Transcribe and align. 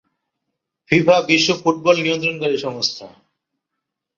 FIFA 0.91 1.15
বিশ্ব 1.29 1.49
football 1.61 1.95
নিয়ন্ত্রণকারী 2.01 2.57
সংস্থা। 2.57 3.07